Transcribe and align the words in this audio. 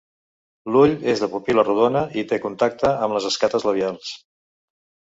L'ull 0.75 0.95
és 1.13 1.21
de 1.25 1.29
pupil·la 1.35 1.67
rodona 1.67 2.03
i 2.23 2.27
té 2.33 2.41
contacte 2.49 2.95
amb 2.97 3.19
les 3.19 3.33
escates 3.35 3.71
labials. 3.71 4.15